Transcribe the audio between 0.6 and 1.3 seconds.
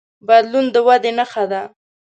د ودې